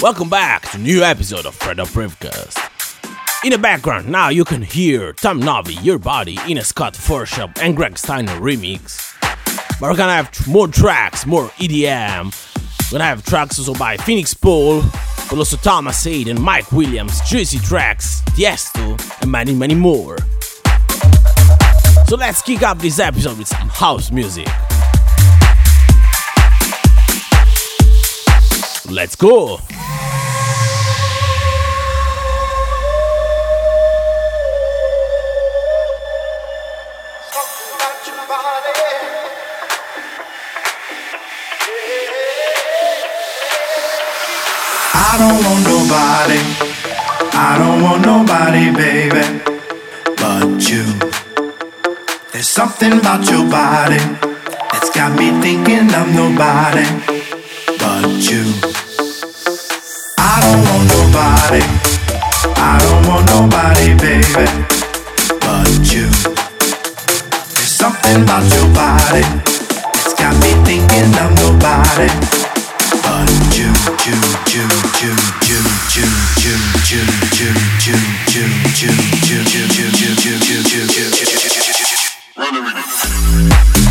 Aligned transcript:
Welcome 0.00 0.30
back 0.30 0.70
to 0.70 0.76
a 0.76 0.80
new 0.80 1.02
episode 1.02 1.44
of 1.44 1.56
Fred 1.56 1.80
Up 1.80 1.88
Rivcast. 1.88 2.56
In 3.44 3.50
the 3.50 3.58
background 3.58 4.08
now 4.08 4.28
you 4.28 4.44
can 4.44 4.62
hear 4.62 5.12
Tom 5.12 5.40
Novy, 5.40 5.74
Your 5.74 5.98
Body, 5.98 6.38
in 6.46 6.56
a 6.58 6.62
Scott 6.62 6.94
Forshaw 6.94 7.50
and 7.60 7.74
Greg 7.74 7.98
Stainer 7.98 8.30
remix. 8.34 9.12
But 9.80 9.90
we're 9.90 9.96
gonna 9.96 10.12
have 10.12 10.46
more 10.46 10.68
tracks, 10.68 11.26
more 11.26 11.48
EDM. 11.58 12.26
We're 12.92 12.98
gonna 12.98 13.10
have 13.10 13.24
tracks 13.24 13.58
also 13.58 13.74
by 13.74 13.96
Phoenix 13.96 14.34
Paul, 14.34 14.82
but 15.28 15.36
also 15.36 15.56
Thomas 15.56 16.06
Aid 16.06 16.28
and 16.28 16.40
Mike 16.40 16.70
Williams, 16.70 17.20
Juicy 17.28 17.58
Tracks, 17.58 18.22
Tiesto, 18.36 19.20
and 19.20 19.32
many, 19.32 19.52
many 19.52 19.74
more. 19.74 20.16
So 22.06 22.14
let's 22.14 22.40
kick 22.40 22.62
up 22.62 22.78
this 22.78 23.00
episode 23.00 23.36
with 23.36 23.48
some 23.48 23.68
house 23.68 24.12
music. 24.12 24.46
Let's 28.88 29.16
go! 29.16 29.58
I 45.10 45.16
don't 45.16 45.40
want 45.42 45.64
nobody. 45.64 46.40
I 47.32 47.56
don't 47.56 47.80
want 47.82 48.02
nobody, 48.04 48.68
baby, 48.76 49.24
but 50.20 50.60
you. 50.68 50.84
There's 52.30 52.46
something 52.46 52.92
about 52.92 53.24
your 53.24 53.48
body 53.48 53.96
that's 54.70 54.90
got 54.90 55.16
me 55.16 55.30
thinking 55.40 55.88
I'm 55.96 56.12
nobody, 56.12 56.84
but 57.80 58.04
you. 58.20 58.52
I 60.20 60.44
don't 60.44 60.60
want 60.68 60.84
nobody. 60.92 61.64
I 62.60 62.76
don't 62.84 63.04
want 63.08 63.24
nobody, 63.32 63.96
baby, 63.96 64.44
but 65.40 65.72
you. 65.88 66.12
There's 67.56 67.72
something 67.80 68.24
about 68.24 68.44
your 68.52 68.68
body 68.76 69.24
that's 69.24 70.12
got 70.20 70.36
me 70.44 70.52
thinking 70.68 71.08
I'm 71.16 71.34
nobody 71.34 72.37
Running. 82.38 83.87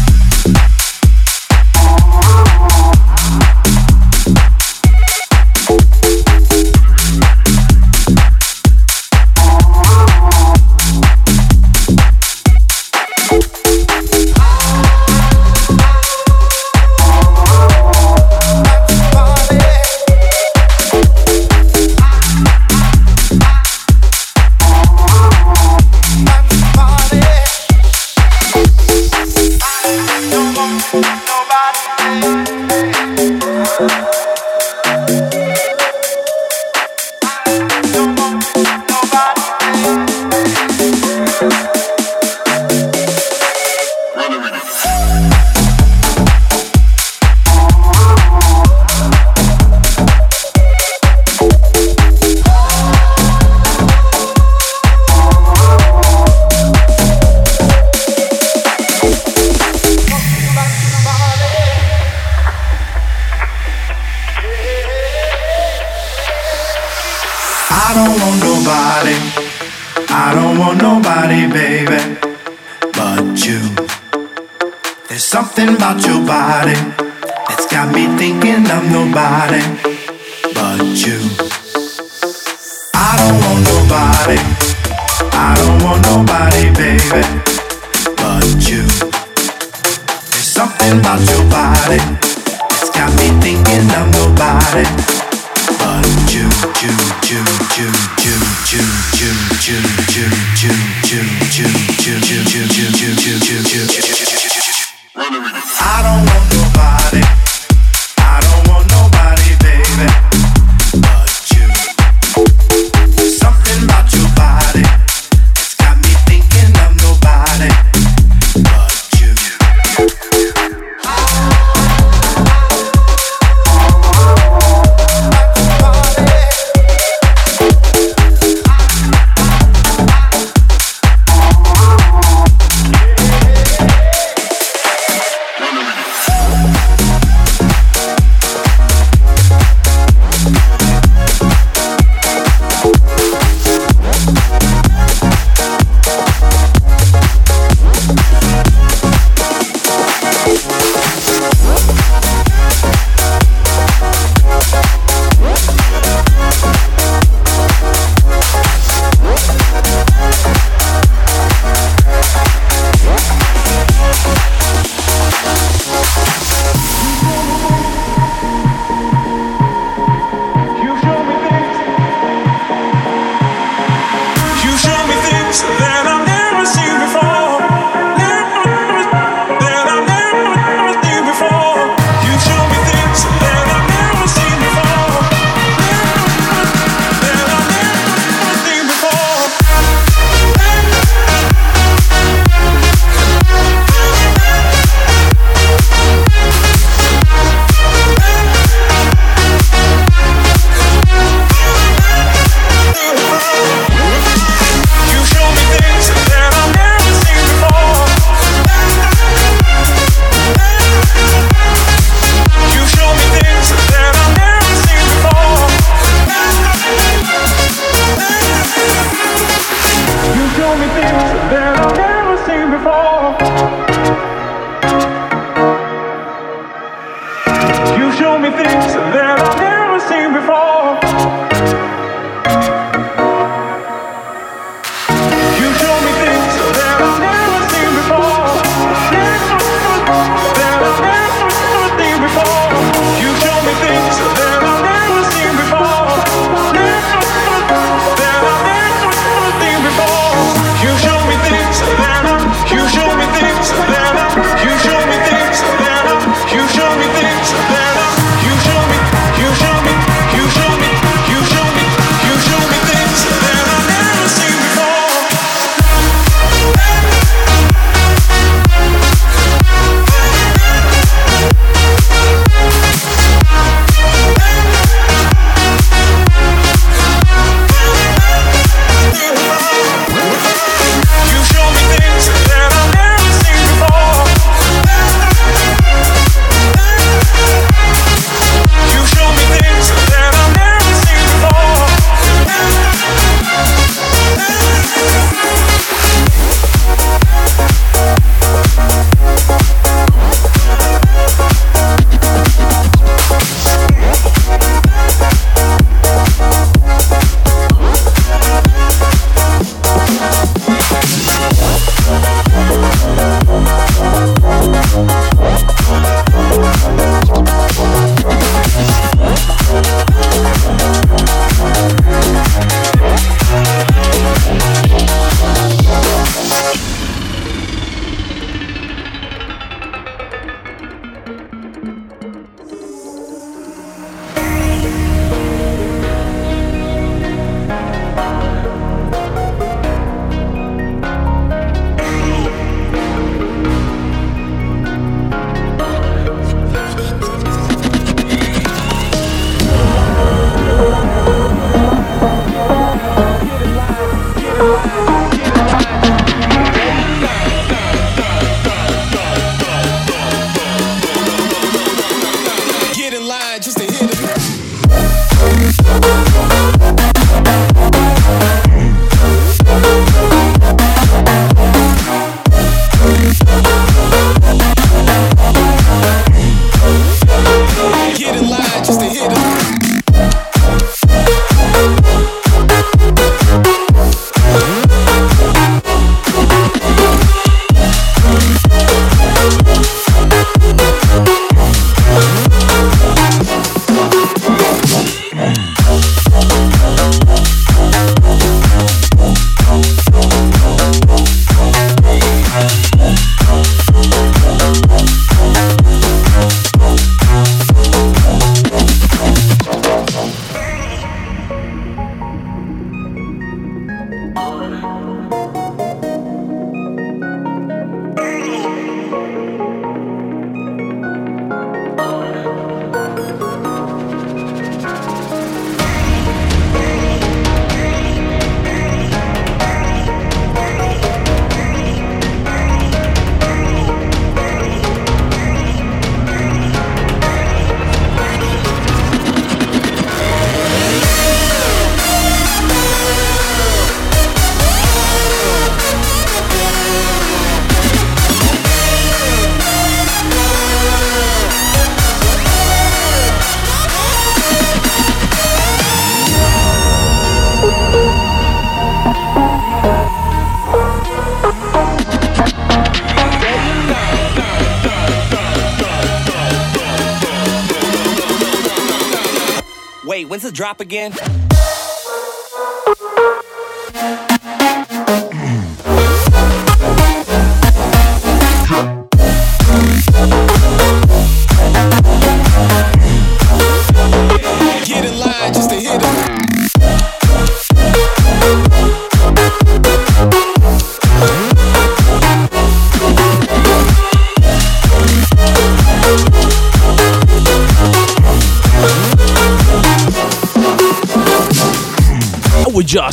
Again? 470.87 471.36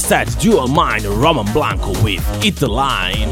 Had 0.09 0.29
Dual 0.39 0.69
Mind 0.69 1.05
Roman 1.05 1.51
Blanco 1.53 1.91
with 2.03 2.25
Hit 2.43 2.57
the 2.57 2.69
Line. 2.69 3.29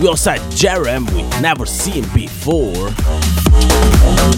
We 0.00 0.08
also 0.08 0.30
had 0.30 0.40
Jerem 0.52 1.04
with 1.14 1.42
Never 1.42 1.66
Seen 1.66 2.04
Before. 2.14 2.90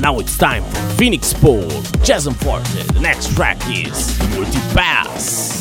Now 0.01 0.19
it's 0.19 0.37
time 0.37 0.65
for 0.65 0.81
Phoenix 0.97 1.33
Paul, 1.33 1.69
Jason 2.03 2.35
Forte. 2.35 2.83
The 2.93 3.01
next 3.01 3.35
track 3.35 3.59
is 3.69 4.19
Multi 4.35 4.59
Pass. 4.75 5.61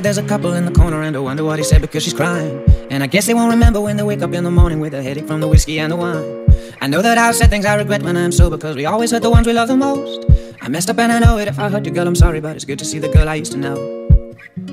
There's 0.00 0.18
a 0.18 0.22
couple 0.22 0.52
in 0.52 0.64
the 0.64 0.72
corner 0.72 1.02
and 1.02 1.16
I 1.16 1.18
wonder 1.18 1.44
what 1.44 1.58
he 1.58 1.64
said 1.64 1.80
because 1.80 2.02
she's 2.02 2.14
crying. 2.14 2.62
And 2.90 3.02
I 3.02 3.06
guess 3.06 3.26
they 3.26 3.34
won't 3.34 3.50
remember 3.50 3.80
when 3.80 3.96
they 3.96 4.02
wake 4.02 4.22
up 4.22 4.32
in 4.32 4.44
the 4.44 4.50
morning 4.50 4.80
with 4.80 4.94
a 4.94 5.02
headache 5.02 5.26
from 5.26 5.40
the 5.40 5.48
whiskey 5.48 5.78
and 5.80 5.92
the 5.92 5.96
wine. 5.96 6.46
I 6.80 6.86
know 6.86 7.02
that 7.02 7.18
I've 7.18 7.34
said 7.34 7.50
things 7.50 7.64
I 7.64 7.74
regret 7.74 8.02
when 8.02 8.16
I'm 8.16 8.32
sober 8.32 8.56
because 8.56 8.76
we 8.76 8.86
always 8.86 9.10
hurt 9.10 9.22
the 9.22 9.30
ones 9.30 9.46
we 9.46 9.52
love 9.52 9.68
the 9.68 9.76
most. 9.76 10.24
I 10.60 10.68
messed 10.68 10.90
up 10.90 10.98
and 10.98 11.10
I 11.10 11.18
know 11.18 11.38
it. 11.38 11.48
If 11.48 11.58
I 11.58 11.68
hurt 11.68 11.84
you, 11.84 11.90
girl, 11.90 12.06
I'm 12.06 12.14
sorry, 12.14 12.40
but 12.40 12.54
it's 12.54 12.64
good 12.64 12.78
to 12.78 12.84
see 12.84 12.98
the 12.98 13.08
girl 13.08 13.28
I 13.28 13.36
used 13.36 13.52
to 13.52 13.58
know. 13.58 13.76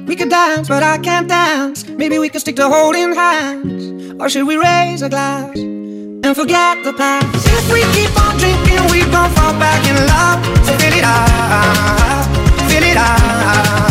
We 0.06 0.16
could 0.16 0.30
dance, 0.30 0.68
but 0.68 0.84
I 0.84 0.98
can't 1.00 1.28
dance. 1.28 1.88
Maybe 1.88 2.20
we 2.20 2.30
could 2.30 2.42
stick 2.42 2.56
to 2.58 2.70
holding 2.70 3.14
hands. 3.14 4.14
Or 4.20 4.30
should 4.30 4.46
we 4.46 4.58
raise 4.58 5.02
a 5.02 5.10
glass 5.10 5.58
and 5.58 6.36
forget 6.36 6.84
the 6.84 6.94
past? 6.94 7.48
If 7.48 7.72
we 7.72 7.82
keep 7.94 8.16
on 8.22 8.38
drinking, 8.38 8.92
we 8.92 9.02
gon' 9.12 9.32
fall 9.32 9.54
back 9.60 9.82
in 9.90 9.96
love. 10.06 10.46
So 10.66 10.78
fill 10.78 10.94
it 10.94 11.04
up, 11.04 12.70
fill 12.70 12.84
it 12.84 12.98
up. 12.98 13.85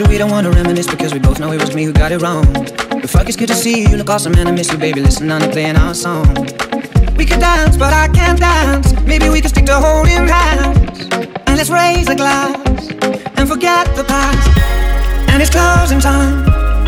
Future, 0.00 0.12
we 0.12 0.18
don't 0.18 0.30
wanna 0.30 0.50
reminisce 0.50 0.86
because 0.86 1.12
we 1.12 1.18
both 1.18 1.40
know 1.40 1.52
it 1.52 1.60
was 1.60 1.74
me 1.74 1.84
who 1.84 1.92
got 1.92 2.12
it 2.12 2.22
wrong. 2.22 2.44
But 2.52 3.10
fuck, 3.10 3.28
it's 3.28 3.36
good 3.36 3.48
to 3.48 3.54
see 3.54 3.82
you. 3.82 3.88
You 3.88 3.96
look 3.96 4.10
awesome, 4.10 4.32
man. 4.32 4.46
I 4.46 4.52
miss 4.52 4.72
you, 4.72 4.78
baby. 4.78 5.00
Listen 5.00 5.28
to 5.28 5.48
playing 5.50 5.76
our 5.76 5.94
song. 5.94 6.26
We 7.16 7.24
could 7.26 7.40
dance, 7.40 7.76
but 7.76 7.92
I 7.92 8.08
can't 8.08 8.38
dance. 8.38 8.92
Maybe 9.02 9.28
we 9.28 9.40
could 9.40 9.50
stick 9.50 9.66
to 9.66 9.74
holding 9.74 10.26
hands. 10.26 11.08
And 11.46 11.56
let's 11.56 11.70
raise 11.70 12.08
a 12.08 12.14
glass 12.14 12.56
and 13.36 13.48
forget 13.48 13.84
the 13.96 14.04
past. 14.04 14.48
And 15.30 15.42
it's 15.42 15.50
closing 15.50 16.00
time. 16.00 16.44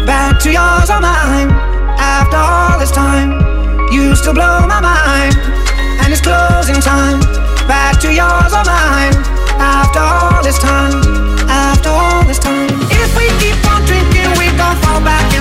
Back 0.06 0.40
to 0.42 0.50
yours 0.50 0.88
or 0.90 1.00
mine. 1.00 1.50
After 1.98 2.36
all 2.36 2.78
this 2.78 2.92
time, 2.92 3.30
you 3.92 4.16
still 4.16 4.34
blow 4.34 4.66
my 4.66 4.80
mind. 4.80 5.36
And 6.00 6.12
it's 6.12 6.22
closing 6.22 6.80
time. 6.80 7.20
Back 7.68 8.00
to 8.00 8.08
yours 8.08 8.52
or 8.52 8.64
mine. 8.64 9.14
After 9.60 10.00
all 10.00 10.42
this 10.42 10.58
time. 10.58 10.96
After 11.48 11.90
all 11.90 12.24
this 12.24 12.38
time. 12.38 12.91
If 13.02 13.16
we 13.16 13.26
keep 13.42 13.58
on 13.66 13.84
drinking, 13.84 14.30
we 14.38 14.46
gon' 14.56 14.76
fall 14.82 15.00
back 15.00 15.31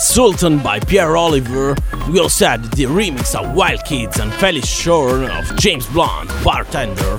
Sultan 0.00 0.58
by 0.58 0.80
Pierre 0.80 1.14
Oliver. 1.16 1.76
We 2.08 2.20
also 2.20 2.46
had 2.46 2.64
the 2.72 2.84
remix 2.84 3.34
of 3.38 3.54
Wild 3.54 3.84
Kids 3.84 4.18
and 4.18 4.32
Felix 4.34 4.66
Shore 4.66 5.30
of 5.30 5.56
James 5.56 5.86
Blunt, 5.88 6.30
Bartender. 6.42 7.18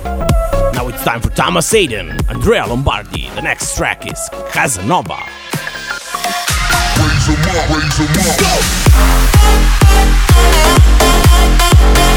Now 0.73 0.87
it's 0.87 1.03
time 1.03 1.21
for 1.21 1.29
Thomas 1.29 1.71
Aiden, 1.73 2.27
Andrea 2.27 2.65
Lombardi. 2.65 3.29
The 3.35 3.41
next 3.41 3.77
track 3.77 4.11
is 4.11 4.19
Casanova. 4.49 5.19
Raise 6.97 7.29
'em 7.29 7.35
up, 7.55 7.69
raise 7.69 7.99
'em 7.99 8.07
up. 8.17 9.41
This 11.93 12.10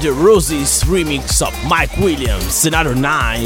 the 0.00 0.12
Roses 0.12 0.84
remix 0.84 1.42
of 1.46 1.52
Mike 1.68 1.96
Williams, 1.98 2.64
Another 2.64 2.94
nine. 2.94 3.44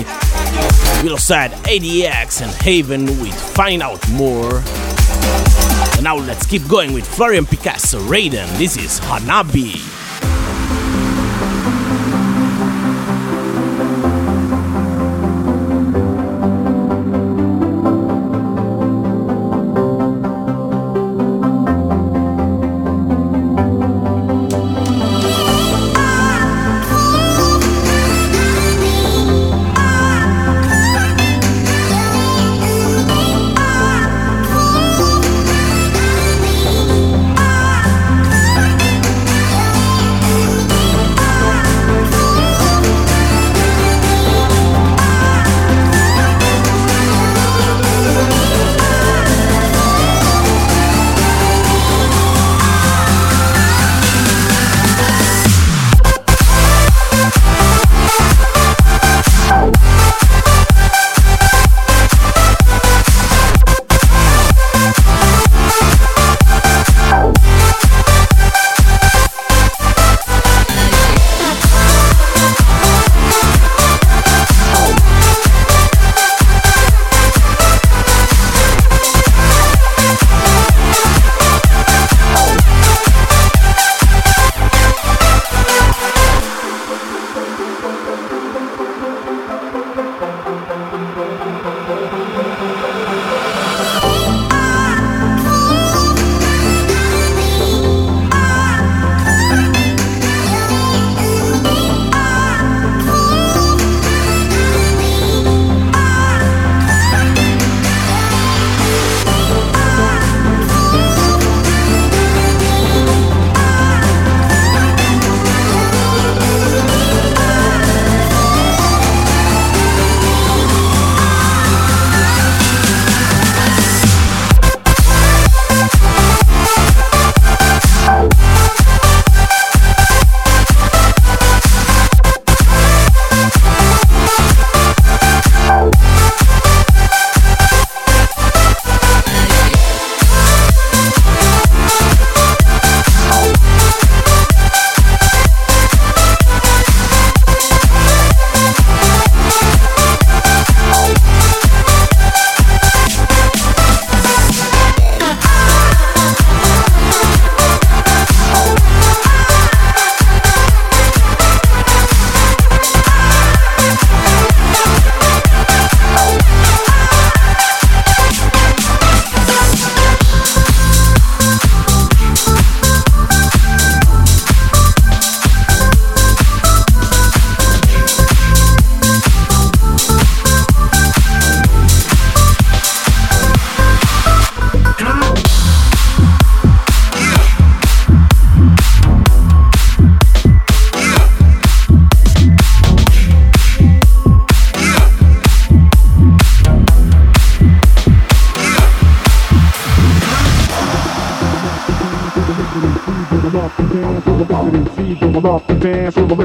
We 1.03 1.11
also 1.11 1.35
had 1.35 1.53
ADX 1.65 2.43
and 2.43 2.51
Haven 2.62 3.07
with 3.21 3.35
Find 3.35 3.83
Out 3.83 4.07
More. 4.11 4.62
And 5.95 6.05
now 6.05 6.17
let's 6.17 6.45
keep 6.45 6.67
going 6.69 6.93
with 6.93 7.07
Florian 7.07 7.47
Picasso 7.47 8.01
Raiden. 8.01 8.47
This 8.59 8.77
is 8.77 9.01
Hanabi. 9.01 9.91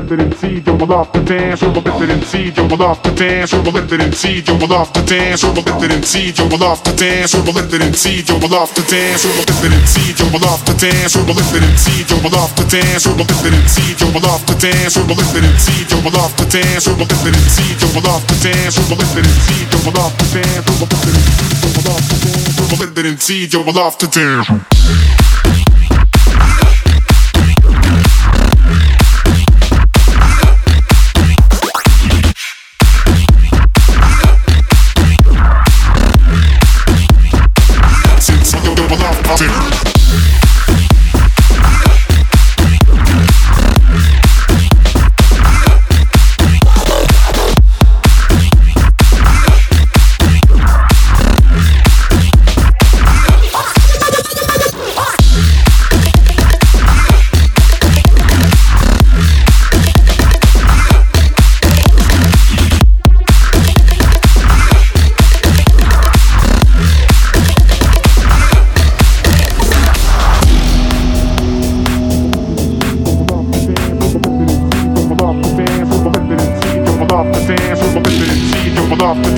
Lift 0.07 0.21
it 0.21 0.25
and 0.25 0.35
see, 0.39 0.63
you 0.63 0.77
will 0.77 0.93
off 0.93 1.11
the 1.11 1.19
dance, 1.19 1.63
or 1.63 1.67
lift 1.67 2.01
it 2.01 2.09
and 2.09 2.23
see, 2.23 2.47
you 2.55 2.63
will 2.63 2.81
off 2.81 3.03
the 3.03 3.11
dance, 3.11 3.53
or 3.53 3.59
lift 3.59 3.91
it 3.91 3.99
and 3.99 4.15
see, 4.15 4.39
you 4.39 4.55
will 4.55 4.71
off 4.71 4.93
the 4.93 5.03
dance, 5.03 5.43
or 5.43 5.51
lift 5.51 5.83
it 5.83 5.91
and 5.91 6.05
see, 6.05 6.31
you 6.31 6.47
will 6.47 6.63
off 6.63 6.83
the 6.83 6.93
dance, 6.95 7.35
or 7.35 7.43
lift 7.43 7.73
it 7.73 7.81
and 7.81 7.95
see, 7.99 8.23
you 8.23 8.37
will 8.39 8.55
off 8.55 8.71
the 8.71 8.83
dance, 8.87 9.25
or 9.25 9.35
lift 9.35 9.51
it 9.51 9.73
and 9.73 9.83
see, 9.83 10.15
you 10.15 10.27
will 10.31 10.45
off 10.47 10.63
the 10.63 10.73
dance, 10.79 11.15
or 11.17 11.27
lift 11.27 11.51
it 11.51 11.63
and 11.63 11.75
see, 11.75 12.05
you 12.07 12.17
will 12.23 12.35
off 12.39 12.55
the 12.55 12.63
dance, 12.71 13.05
or 13.05 13.15
lift 13.19 13.43
it 13.43 13.51
and 13.51 13.67
see, 13.67 13.91
you 13.99 14.07
will 14.07 14.25
off 14.27 14.45
the 14.47 14.55
dance, 14.55 14.95
or 14.95 15.03
lift 15.03 15.35
it 15.35 15.43
and 15.43 15.59
see, 15.59 15.83
you 15.83 15.97
will 15.99 16.15
off 16.15 16.33
the 16.37 16.45
dance, 16.47 16.87
or 16.87 16.95
lift 16.95 17.25
it 17.27 17.35
and 17.35 17.49
see, 17.51 17.75
you 17.75 17.89
will 17.91 18.07
off 18.07 18.23
the 18.27 18.35
dance, 18.39 18.77
or 18.79 18.85
lift 18.87 19.17
it 19.17 19.25
and 19.27 19.39
see, 19.43 19.67
you 19.67 19.79
will 19.83 19.99
off 19.99 20.15
the 20.15 20.27
dance. 20.31 20.67
we 20.67 20.73
will 20.79 20.87
let 20.87 21.03
it 21.03 21.15
in 21.19 21.27
see. 21.27 21.67
You 21.67 21.73
will 21.75 21.83
love 21.83 22.07
to 22.07 22.15
dance, 22.23 22.55
we 22.55 22.63
will 22.71 22.79
let 22.79 22.97
it 22.97 23.05
in 23.05 23.17
see. 23.17 23.45
You 23.45 23.61
will 23.61 23.73
love 23.73 23.97
to 23.97 24.07
dance, 24.07 25.16
Sit. 39.37 39.66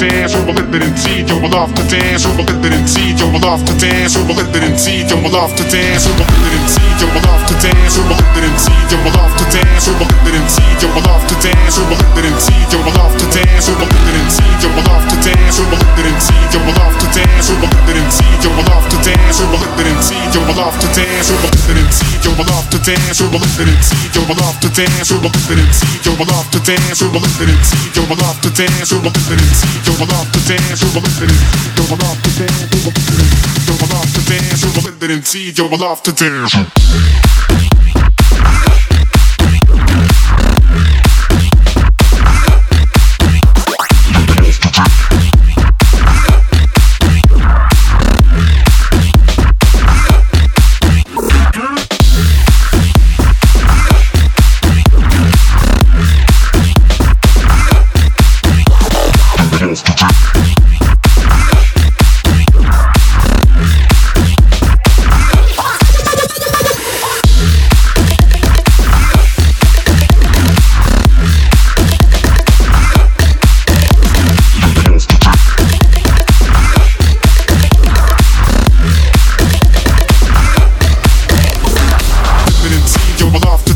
We 0.01 0.07
will 0.45 0.68
let 0.71 0.81
it 0.81 0.87
in 0.87 0.97
see. 0.97 1.25
You 1.25 1.41
will 1.41 1.49
love 1.49 1.73
to 1.73 1.83
dance, 1.89 2.25
we 2.25 2.37
will 2.37 2.45
let 2.45 2.65
it 2.65 2.73
in 2.73 2.87
see. 2.87 3.13
You 3.17 3.25
will 3.25 3.41
love 3.41 3.65
to 3.65 3.73
dance, 3.81 4.15
we 4.17 4.23
will 4.23 4.35
let 4.37 4.53
it 4.53 4.63
in 4.63 4.77
see. 4.77 5.01
You 5.01 5.17
will 5.17 5.31
love 5.33 5.53
to 5.57 5.63
dance, 5.65 6.05
we 6.05 6.13
will 6.13 6.25
let 6.29 6.45
it 6.45 6.53
in 6.53 6.67
see. 6.69 6.85
You 6.99 7.07
will 7.09 7.23
love 7.25 7.41
to 7.49 7.55
dance, 7.57 7.97
we 7.97 8.03
will 8.05 8.19
let 8.19 8.37
it 8.37 8.45
in 8.45 8.57
see. 8.59 8.77
You 8.89 8.97
will 9.01 9.13
love 9.17 9.33
to 9.33 9.45
dance, 9.49 9.85
we 9.89 9.93
will 9.97 10.05
let 10.05 10.29
it 10.29 10.35
in 10.37 10.47
see. 10.47 10.69
You 10.79 10.89
will 10.93 11.03
love 11.03 11.25
to 11.25 11.35
dance, 11.41 11.73
we 11.73 11.83
will 11.83 11.97
let 11.97 12.17
it 12.17 12.25
in 12.29 12.37
see. 12.39 12.69
You 12.69 12.79
will 12.79 12.93
love 12.93 13.15
to 13.19 13.25
dance, 13.33 13.57
we 13.59 13.65
will 13.65 13.89
let 13.89 14.09
it 14.09 14.15
in 14.19 14.29
see. 14.29 14.49
You 14.59 14.69
will 14.69 14.85
love 14.89 15.05
to 15.09 15.17
dance, 15.25 15.57
we 15.59 15.65
will 15.65 15.79
let 15.79 15.99
it 15.99 16.05
in 16.05 16.19
see. 16.19 16.39
You 16.49 16.59
will 16.59 16.75
love 16.77 16.95
to 16.99 17.07
dance, 17.09 17.47
we 17.49 17.55
will 17.55 17.69
let 17.69 17.89
it 17.89 17.97
in 17.97 18.11
see. 18.11 18.29
You 18.39 18.49
will 18.49 18.65
love 18.69 18.85
to 18.89 18.97
dance, 18.99 19.37
we 19.39 19.45
will 19.49 19.59
let 19.59 19.79
it 19.79 19.89
in 19.89 19.99
see. 19.99 20.19
You 20.29 20.41
will 20.45 20.57
love 20.59 20.77
to 20.79 20.87
dance, 20.93 21.29
we 21.29 21.37
will 21.39 21.49
let 21.49 21.69
it 21.69 21.79
in 21.79 21.89
see. 21.89 22.19
You 22.19 22.31
will 22.35 22.47
love 22.49 22.67
to 22.69 22.77
dance, 22.79 23.19
we 23.19 23.27
will 23.27 23.39
let 23.39 23.59
it 23.59 23.67
in 23.67 23.81
see. 23.81 24.09
You 24.13 24.21
will 24.25 24.37
love 24.37 24.57
to 24.59 24.69
dance, 24.69 25.09
we 25.09 25.17
will 25.17 25.29
let 25.29 25.49
it 25.49 25.57
in 25.57 25.73
see. 25.73 25.99
You 26.05 26.13
will 26.13 26.27
love 26.29 26.49
to 26.51 26.59
dance, 26.59 27.01
we 27.01 27.07
will 27.09 27.21
let 27.21 27.33
it 27.33 27.49
in 27.49 27.57
see. 27.63 27.89
You 27.95 28.03
will 28.05 28.17
love 28.19 28.39
to 28.41 28.49
dance, 28.49 28.91
we 28.91 28.97
will 28.99 29.11
let 29.11 29.25
it 29.25 29.39
in 29.39 29.53
see. 29.53 29.79
You 29.79 29.93
will 29.95 30.07
love 30.07 30.29
to 30.29 30.31
dance, 30.31 30.31
we 30.31 30.37
will 30.37 30.37
let 30.37 30.37
it 30.37 30.58
in 35.11 35.23
see. 35.23 35.51
You 35.51 35.67
will 35.67 35.79
love 35.79 36.03
to 36.03 36.11
dance. 36.11 36.55
let 36.55 36.63
it 36.63 36.69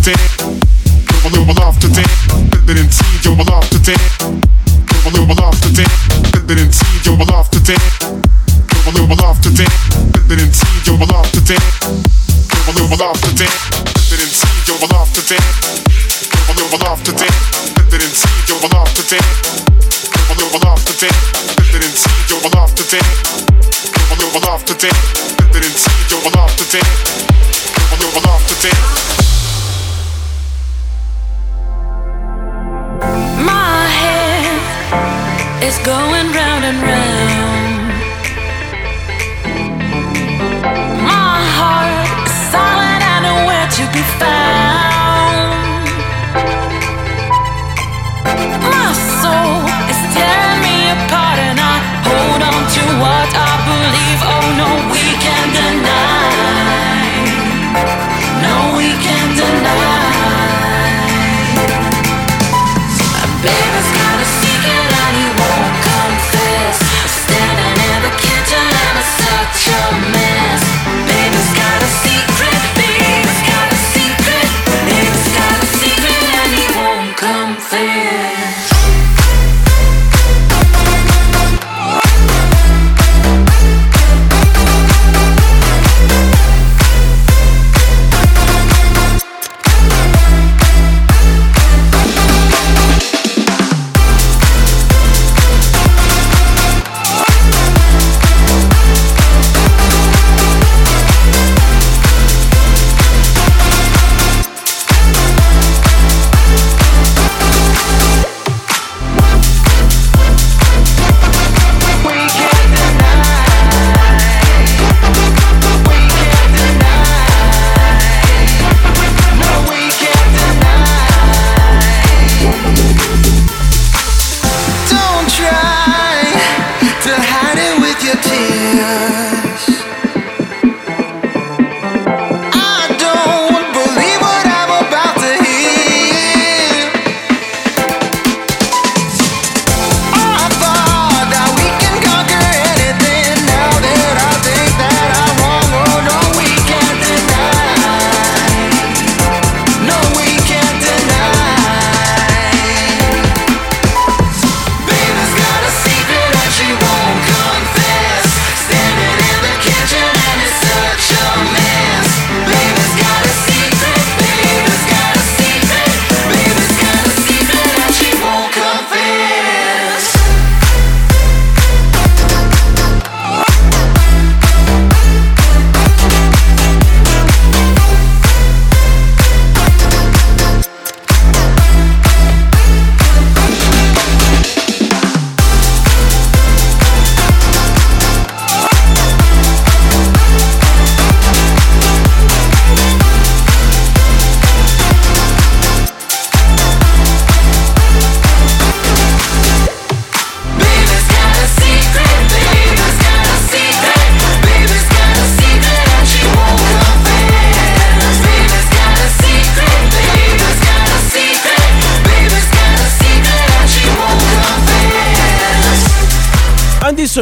to 0.03 0.11
dance. 0.11 0.37
You 1.33 1.45
love 1.55 1.79
to 1.79 1.87
dance. 1.87 3.25
You 3.25 3.35
will 3.35 3.45
love 3.45 3.69
to 3.69 3.79
dance. 3.79 4.22
Is 35.63 35.77
going 35.79 36.27
round 36.33 36.65
and 36.65 36.81
round. 36.81 37.52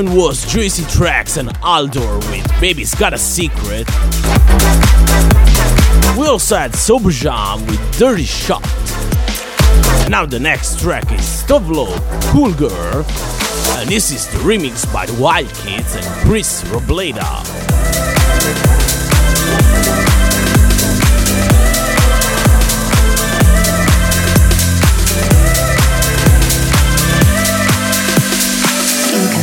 This 0.01 0.15
was 0.15 0.45
Juicy 0.51 0.83
Tracks 0.85 1.37
and 1.37 1.49
Aldor 1.61 2.17
with 2.31 2.59
Baby's 2.59 2.95
Got 2.95 3.13
a 3.13 3.19
Secret. 3.19 3.87
We 6.17 6.27
also 6.27 6.57
had 6.57 6.71
Sobjam 6.71 7.67
with 7.67 7.99
Dirty 7.99 8.23
Shot. 8.23 8.63
Now 10.09 10.25
the 10.25 10.39
next 10.39 10.79
track 10.79 11.11
is 11.11 11.43
Tove 11.43 11.69
Lo, 11.69 11.85
Cool 12.31 12.53
Girl. 12.53 13.05
And 13.77 13.89
this 13.89 14.11
is 14.11 14.27
the 14.31 14.39
remix 14.39 14.91
by 14.91 15.05
the 15.05 15.21
Wild 15.21 15.53
Kids 15.53 15.95
and 15.95 16.05
Chris 16.27 16.63
Robleda. 16.63 17.70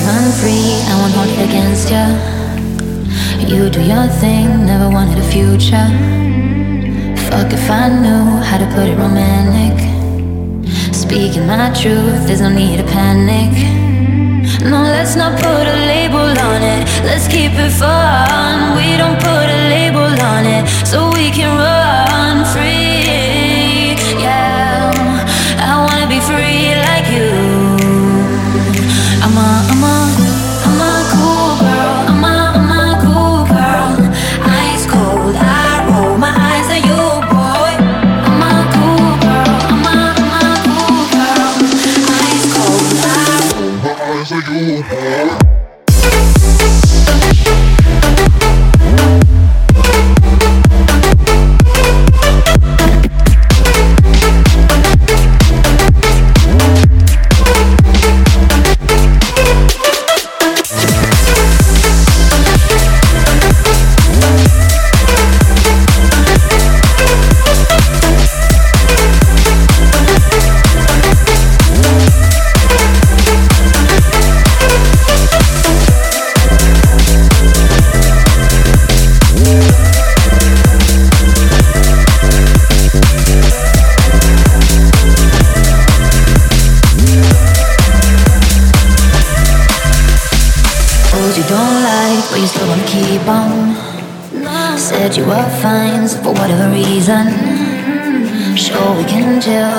Run 0.09 0.33
free, 0.41 0.69
I 0.91 0.95
won't 1.01 1.15
hold 1.19 1.31
it 1.35 1.41
against 1.49 1.87
you. 1.95 2.07
You 3.53 3.69
do 3.77 3.81
your 3.93 4.09
thing, 4.23 4.47
never 4.73 4.89
wanted 4.97 5.19
a 5.25 5.29
future. 5.35 5.89
Fuck 7.29 7.51
if 7.59 7.67
I 7.83 7.85
knew 8.03 8.25
how 8.49 8.59
to 8.63 8.69
put 8.75 8.87
it 8.93 8.97
romantic. 9.05 9.77
Speaking 11.05 11.47
my 11.47 11.69
truth, 11.81 12.21
there's 12.27 12.41
no 12.41 12.51
need 12.61 12.77
to 12.83 12.87
panic. 12.97 13.53
No, 14.73 14.81
let's 14.97 15.15
not 15.15 15.33
put 15.45 15.65
a 15.75 15.79
label 15.93 16.29
on 16.51 16.61
it. 16.75 16.83
Let's 17.09 17.27
keep 17.35 17.53
it 17.65 17.73
fun. 17.83 18.57
We 18.79 18.89
don't 19.01 19.19
put 19.29 19.47
a 19.59 19.61
label 19.75 20.11
on 20.33 20.43
it, 20.57 20.65
so 20.91 20.99
we 21.19 21.27
can 21.39 21.51
run 21.65 22.37
free. 22.55 23.93
Yeah, 24.25 24.91
I 25.69 25.73
wanna 25.85 26.09
be 26.15 26.21
free 26.31 26.65
like 26.89 27.09
you. 27.17 27.48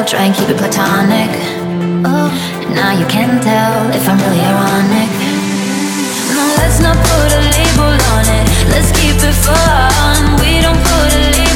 Try 0.09 0.25
and 0.25 0.33
keep 0.35 0.49
it 0.49 0.57
platonic. 0.57 1.29
Oh, 2.03 2.33
now 2.73 2.97
you 2.97 3.05
can 3.05 3.39
tell 3.43 3.93
if 3.93 4.09
I'm 4.09 4.17
really 4.17 4.41
ironic. 4.41 5.11
No, 6.33 6.41
let's 6.57 6.81
not 6.81 6.97
put 6.97 7.29
a 7.29 7.41
label 7.53 7.93
on 8.17 8.25
it. 8.25 8.45
Let's 8.73 8.89
keep 8.97 9.21
it 9.21 9.37
fun. 9.45 10.41
We 10.41 10.65
don't 10.65 10.81
put 10.81 11.13
a 11.13 11.21
label 11.29 11.48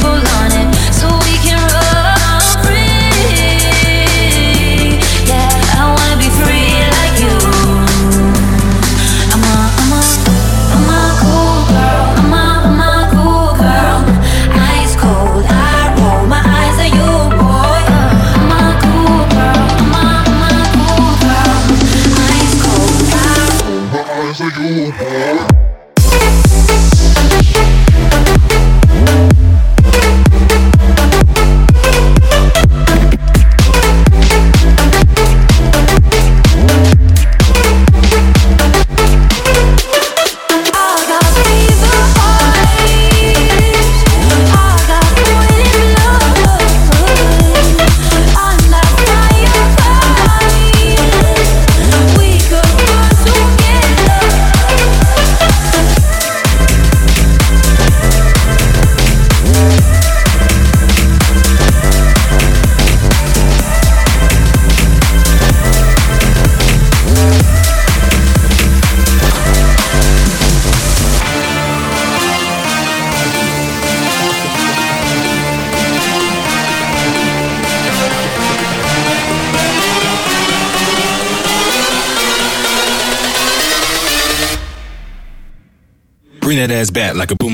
Ass 86.84 86.90
back 86.90 87.14
like 87.14 87.30
a 87.30 87.36
boom, 87.36 87.53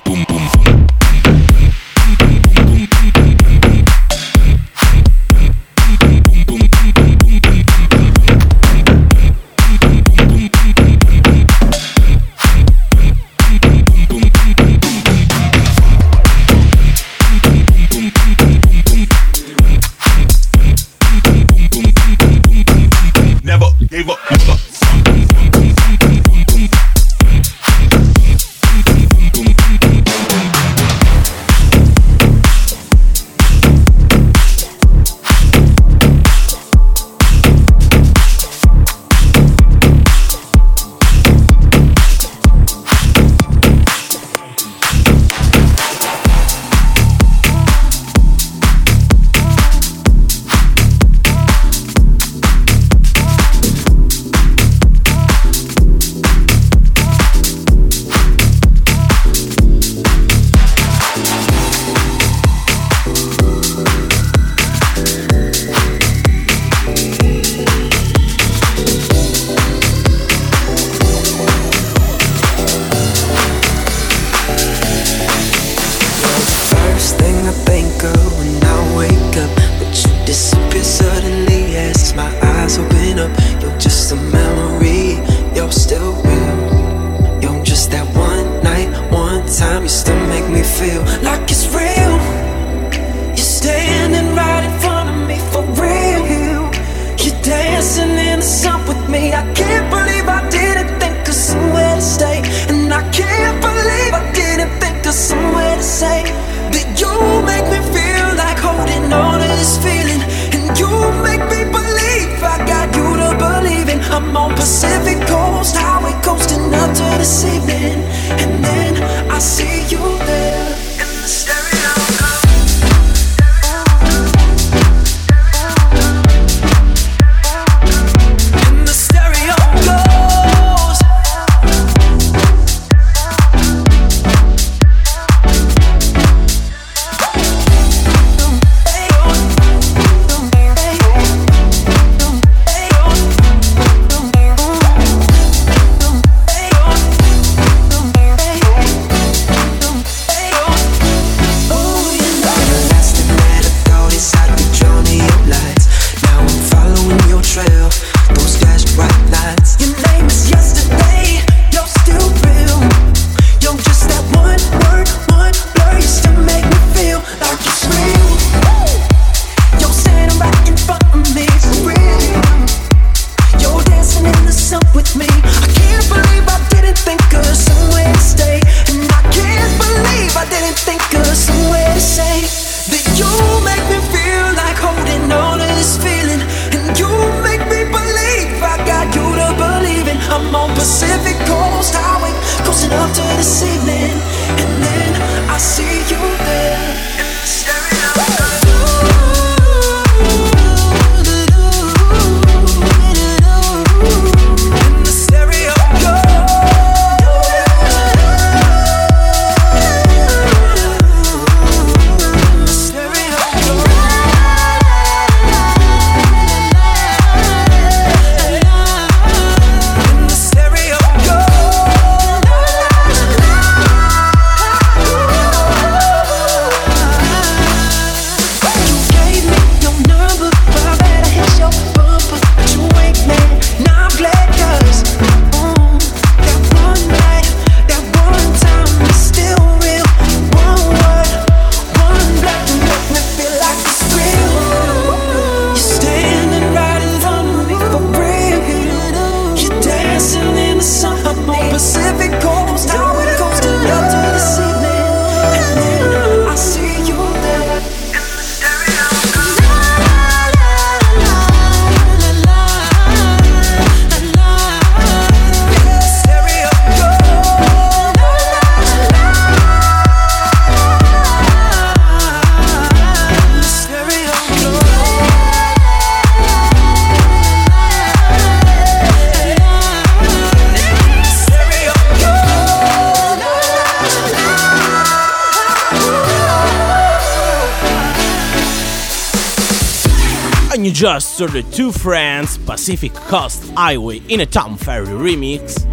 boom, 290.81 290.89
boom. 290.89 290.93
just 290.95 291.39
heard 291.39 291.51
the 291.51 291.63
two 291.63 291.91
friends 291.91 292.57
Pacific 292.57 293.13
Coast 293.13 293.71
Highway 293.71 294.21
in 294.29 294.41
a 294.41 294.45
Tom 294.45 294.77
Ferry 294.77 295.07
remix. 295.07 295.85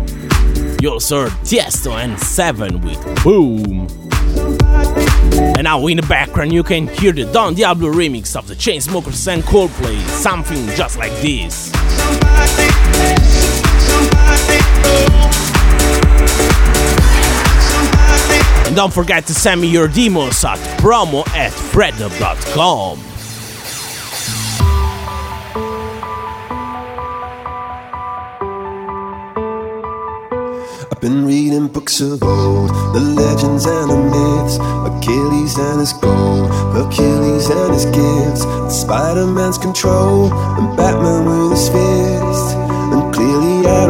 You 0.83 0.93
also 0.93 1.23
heard 1.23 1.33
Tiesto 1.45 1.93
and 1.93 2.19
Sevenn 2.19 2.81
with 2.83 3.25
Boom. 3.25 3.87
And 5.57 5.65
now 5.65 5.87
in 5.87 5.97
the 5.97 6.07
background 6.09 6.53
you 6.53 6.63
can 6.63 6.89
hear 6.89 7.13
the 7.13 7.31
Don 7.33 7.55
Diablo 7.55 7.93
remix 7.93 8.37
of 8.37 8.47
the 8.47 8.55
Chainsmokers 8.55 9.27
and 9.33 9.43
Coldplay, 9.43 9.99
something 10.09 10.67
just 10.77 10.97
like 10.99 11.13
this. 11.21 11.73
And 18.67 18.77
don't 18.77 18.93
forget 18.93 19.27
to 19.27 19.35
send 19.35 19.61
me 19.61 19.69
your 19.69 19.89
demos 19.89 20.45
at 20.45 20.59
promo 20.79 21.27
at 21.29 21.53
freddub.com. 21.53 23.18
I've 30.99 31.03
been 31.03 31.25
reading 31.25 31.69
books 31.69 32.01
of 32.01 32.21
old, 32.25 32.71
the 32.93 32.99
legends 32.99 33.67
and 33.67 33.89
the 33.89 33.97
myths, 33.97 34.59
Achilles 34.59 35.57
and 35.57 35.79
his 35.79 35.93
gold, 35.93 36.51
Hercules 36.75 37.49
and 37.51 37.73
his 37.73 37.85
gifts, 37.85 38.81
Spider 38.81 39.25
Man's 39.25 39.59
control, 39.59 40.33
and 40.35 40.77
Batman 40.77 41.25
with 41.27 41.53
his 41.53 41.69
fist. 41.69 42.68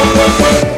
Oh, 0.00 0.74
I 0.74 0.77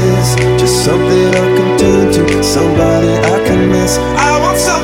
Just 0.21 0.85
something 0.85 1.29
I 1.29 1.47
can 1.57 1.79
turn 1.79 2.13
to, 2.13 2.43
somebody 2.43 3.07
I 3.07 3.43
can 3.43 3.71
miss. 3.71 3.97
I 3.97 4.39
want 4.39 4.55
something 4.59 4.80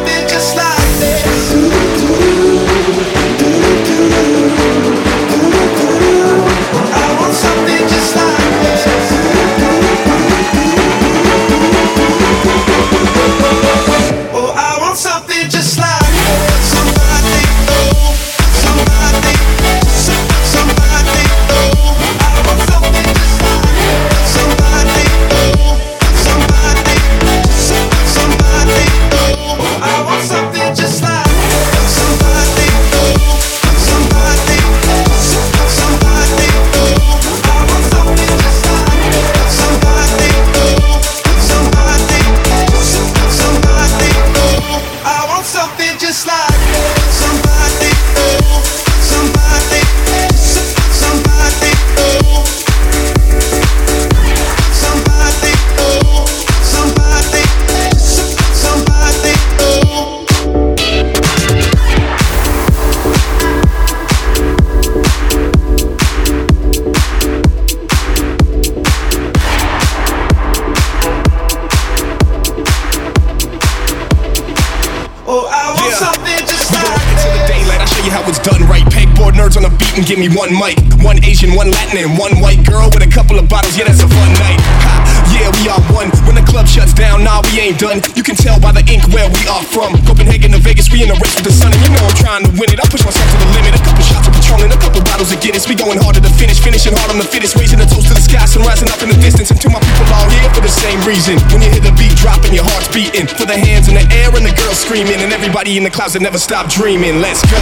it's 78.28 78.44
done 78.44 78.62
right. 78.68 78.84
Pegboard 78.92 79.40
nerds 79.40 79.56
on 79.56 79.64
the 79.64 79.74
beat 79.80 79.96
and 79.96 80.06
give 80.06 80.20
me 80.20 80.28
one 80.28 80.52
mic. 80.52 80.76
One 81.00 81.24
Asian, 81.24 81.56
one 81.56 81.72
Latin, 81.72 82.04
and 82.04 82.20
one 82.20 82.40
white 82.44 82.62
girl 82.68 82.92
with 82.92 83.02
a 83.02 83.12
couple 83.12 83.40
of 83.40 83.48
bottles. 83.48 83.80
Yeah, 83.80 83.88
that's 83.88 84.04
a 84.04 84.10
fun 84.12 84.32
night. 84.36 84.60
Ha, 84.84 84.94
yeah, 85.32 85.48
we 85.56 85.72
are 85.72 85.80
one. 85.96 86.12
When 86.28 86.36
the 86.36 86.44
club 86.44 86.68
shuts 86.68 86.94
down, 86.94 87.24
nah, 87.24 87.42
we 87.48 87.60
ain't 87.60 87.80
done. 87.80 88.04
You 88.16 88.24
can 88.24 88.36
tell 88.36 88.60
by 88.60 88.76
the 88.76 88.84
ink 88.92 89.08
where 89.16 89.32
we 89.32 89.42
are 89.48 89.64
from. 89.64 89.96
Copenhagen 90.04 90.52
to 90.52 90.60
Vegas, 90.60 90.92
we 90.92 91.04
in 91.04 91.10
the 91.10 91.18
race 91.18 91.36
with 91.40 91.48
the 91.48 91.56
sun. 91.56 91.72
And 91.72 91.82
you 91.82 91.90
know 91.96 92.04
I'm 92.04 92.18
trying 92.20 92.44
to 92.44 92.52
win 92.60 92.70
it. 92.70 92.80
I 92.84 92.86
push 92.92 93.04
myself 93.08 93.28
to 93.32 93.38
the 93.40 93.50
limit. 93.56 93.80
A 93.80 93.82
couple 93.82 94.04
shots 94.04 94.27
of 94.56 94.72
a 94.72 94.80
couple 94.80 95.04
bottles 95.04 95.32
of 95.36 95.40
Guinness. 95.44 95.68
We 95.68 95.76
going 95.76 96.00
harder 96.00 96.24
to 96.24 96.32
finish, 96.40 96.64
finishing 96.64 96.96
hard 96.96 97.12
on 97.12 97.20
the 97.20 97.28
fittest. 97.28 97.56
Raising 97.60 97.80
a 97.84 97.88
toast 97.88 98.08
to 98.08 98.16
the 98.16 98.24
sky, 98.24 98.46
sun 98.48 98.64
rising 98.64 98.88
up 98.88 99.02
in 99.04 99.10
the 99.12 99.20
distance. 99.20 99.52
And 99.52 99.60
to 99.60 99.70
my 99.70 99.80
people 99.84 100.08
all 100.16 100.30
here 100.32 100.48
for 100.56 100.64
the 100.64 100.72
same 100.72 101.00
reason. 101.04 101.36
When 101.52 101.60
you 101.60 101.70
hear 101.72 101.84
the 101.84 101.92
beat 102.00 102.16
dropping, 102.16 102.56
your 102.56 102.64
heart's 102.64 102.88
beating. 102.88 103.28
For 103.28 103.44
the 103.44 103.58
hands 103.58 103.92
in 103.92 103.96
the 104.00 104.08
air 104.16 104.32
and 104.32 104.46
the 104.48 104.56
girls 104.56 104.80
screaming. 104.80 105.20
And 105.20 105.34
everybody 105.36 105.76
in 105.76 105.84
the 105.84 105.92
clouds 105.92 106.14
that 106.16 106.24
never 106.24 106.40
stop 106.40 106.72
dreaming. 106.72 107.20
Let's 107.20 107.44
go. 107.52 107.60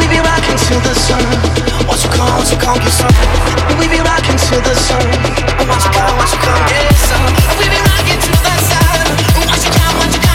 We 0.00 0.08
be 0.08 0.20
rocking 0.24 0.56
to 0.56 0.74
the 0.80 0.94
sun. 0.96 1.24
What 1.84 2.00
you 2.00 2.10
call, 2.14 2.32
what 2.40 2.48
you 2.48 2.56
call, 2.56 2.78
get 2.80 2.94
some. 2.94 3.12
We 3.76 3.86
be 3.92 4.00
rocking 4.00 4.38
to 4.38 4.56
the 4.64 4.74
sun. 4.78 5.04
What 5.68 5.80
you 5.84 5.90
call, 5.92 6.12
what 6.16 6.28
you 6.32 6.40
call, 6.40 6.60
get 6.70 6.88
some. 6.96 7.28
We 7.60 7.66
be 7.68 7.80
rocking 7.92 8.20
to 8.20 8.32
the 8.32 8.56
sun. 8.72 8.96
What 9.44 9.60
you 9.60 9.72
call, 9.74 9.92
what 10.00 10.10
you 10.14 10.20
call, 10.22 10.31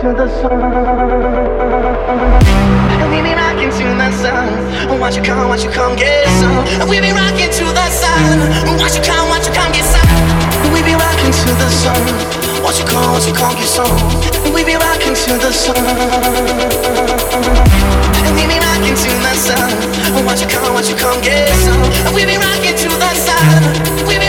to 0.00 0.14
the 0.14 0.28
sun. 0.30 0.62
We 3.10 3.18
be 3.18 3.34
rocking 3.34 3.70
to 3.70 3.86
the 3.98 4.10
sun. 4.14 4.46
Won't 5.00 5.16
you 5.16 5.22
come, 5.22 5.48
won't 5.48 5.64
you 5.64 5.70
come 5.70 5.96
get 5.96 6.28
some? 6.38 6.88
We 6.88 7.00
be 7.00 7.10
rocking 7.10 7.50
to 7.50 7.64
the 7.74 7.86
sun. 7.90 8.38
Won't 8.78 8.94
you 8.94 9.02
come, 9.02 9.26
won't 9.28 9.42
you 9.42 9.52
come 9.52 9.72
get 9.72 9.82
some? 9.82 10.06
We 10.70 10.86
be 10.86 10.94
rocking 10.94 11.34
to 11.34 11.50
the 11.58 11.68
sun. 11.82 11.98
Won't 12.62 12.78
you 12.78 12.86
come, 12.86 13.10
won't 13.10 13.26
you 13.26 13.34
come 13.34 13.54
get 13.58 13.66
some? 13.66 13.90
We 14.54 14.62
be 14.62 14.78
rocking 14.78 15.18
to 15.18 15.32
the 15.34 15.50
sun. 15.50 15.74
And 18.22 18.32
we 18.38 18.46
be 18.46 18.54
rocking 18.54 18.94
to 18.94 19.10
the 19.18 19.34
sun. 19.34 19.66
Won't 20.22 20.38
you 20.38 20.46
come, 20.46 20.74
won't 20.74 20.88
you 20.88 20.94
come 20.94 21.18
get 21.22 21.50
some? 21.66 22.14
We 22.14 22.22
be 22.22 22.38
rocking 22.38 22.78
to 22.86 22.88
the 23.02 23.12
sun. 23.18 24.06
We 24.06 24.14
be 24.22 24.27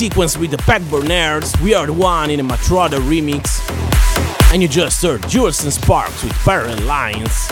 sequence 0.00 0.38
with 0.38 0.50
the 0.50 0.56
Pat 0.56 0.80
Burners, 0.88 1.54
We 1.60 1.74
Are 1.74 1.84
the 1.84 1.92
One 1.92 2.30
in 2.30 2.40
a 2.40 2.42
Matroda 2.42 2.98
remix. 3.00 3.60
And 4.50 4.62
you 4.62 4.66
just 4.66 5.02
heard 5.02 5.28
Jules 5.28 5.62
and 5.62 5.70
Sparks 5.70 6.24
with 6.24 6.32
Parallel 6.36 6.80
Lines. 6.86 7.48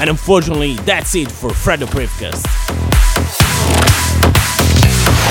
And 0.00 0.10
unfortunately, 0.10 0.74
that's 0.78 1.14
it 1.14 1.30
for 1.30 1.50
Fredo 1.50 1.86
Privcast. 1.86 2.42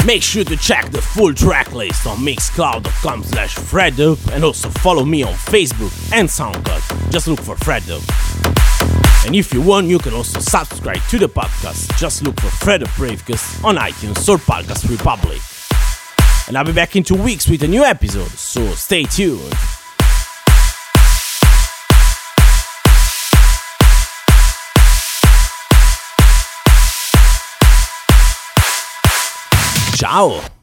Make 0.05 0.23
sure 0.23 0.45
to 0.45 0.55
check 0.55 0.89
the 0.91 1.01
full 1.01 1.33
track 1.33 1.73
list 1.73 2.07
on 2.07 2.19
mixcloud.com 2.19 3.25
slash 3.25 3.57
fredo 3.57 4.17
and 4.31 4.45
also 4.45 4.69
follow 4.69 5.03
me 5.03 5.23
on 5.23 5.33
Facebook 5.33 5.91
and 6.13 6.29
SoundCloud. 6.29 7.11
Just 7.11 7.27
look 7.27 7.41
for 7.41 7.57
Fredo. 7.57 7.99
And 9.25 9.35
if 9.35 9.53
you 9.53 9.61
want, 9.61 9.87
you 9.87 9.99
can 9.99 10.13
also 10.13 10.39
subscribe 10.39 11.01
to 11.09 11.19
the 11.19 11.27
podcast. 11.27 11.93
Just 11.97 12.23
look 12.23 12.39
for 12.39 12.47
Fredo 12.47 12.85
Privcast 12.85 13.65
on 13.65 13.75
iTunes 13.75 14.29
or 14.29 14.37
Podcast 14.37 14.89
Republic. 14.89 15.41
And 16.47 16.57
I'll 16.57 16.63
be 16.63 16.71
back 16.71 16.95
in 16.95 17.03
two 17.03 17.21
weeks 17.21 17.49
with 17.49 17.61
a 17.63 17.67
new 17.67 17.83
episode, 17.83 18.29
so 18.29 18.65
stay 18.71 19.03
tuned. 19.03 19.53
Ciao! 29.97 30.56